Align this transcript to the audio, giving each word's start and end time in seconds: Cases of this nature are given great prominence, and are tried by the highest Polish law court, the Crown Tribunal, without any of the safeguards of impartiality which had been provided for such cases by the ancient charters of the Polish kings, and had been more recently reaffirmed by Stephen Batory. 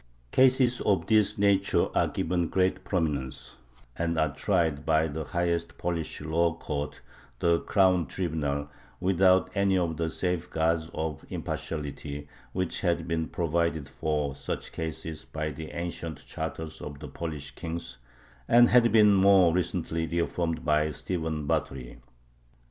Cases 0.31 0.81
of 0.81 1.05
this 1.05 1.37
nature 1.37 1.95
are 1.95 2.07
given 2.07 2.47
great 2.47 2.83
prominence, 2.83 3.57
and 3.95 4.17
are 4.17 4.33
tried 4.33 4.83
by 4.83 5.07
the 5.07 5.25
highest 5.25 5.77
Polish 5.77 6.19
law 6.21 6.55
court, 6.55 7.01
the 7.37 7.59
Crown 7.59 8.07
Tribunal, 8.07 8.67
without 8.99 9.51
any 9.55 9.77
of 9.77 9.97
the 9.97 10.09
safeguards 10.09 10.89
of 10.95 11.23
impartiality 11.29 12.27
which 12.51 12.81
had 12.81 13.07
been 13.07 13.27
provided 13.27 13.89
for 13.89 14.33
such 14.33 14.71
cases 14.71 15.23
by 15.23 15.51
the 15.51 15.69
ancient 15.69 16.25
charters 16.25 16.81
of 16.81 16.97
the 16.97 17.07
Polish 17.07 17.51
kings, 17.51 17.99
and 18.47 18.69
had 18.69 18.91
been 18.91 19.13
more 19.13 19.53
recently 19.53 20.07
reaffirmed 20.07 20.65
by 20.65 20.89
Stephen 20.89 21.45
Batory. 21.45 21.99